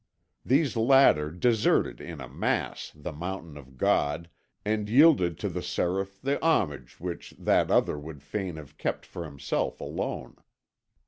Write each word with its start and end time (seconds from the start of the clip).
These 0.43 0.75
latter 0.75 1.29
deserted 1.29 2.01
in 2.01 2.21
a 2.21 2.27
mass 2.27 2.91
the 2.95 3.11
mountain 3.11 3.55
of 3.55 3.77
God 3.77 4.31
and 4.65 4.89
yielded 4.89 5.37
to 5.37 5.47
the 5.47 5.61
Seraph 5.61 6.19
the 6.23 6.43
homage 6.43 6.95
which 6.99 7.35
That 7.37 7.69
Other 7.69 7.99
would 7.99 8.23
fain 8.23 8.55
have 8.55 8.79
kept 8.79 9.05
for 9.05 9.25
himself 9.25 9.79
alone. 9.79 10.37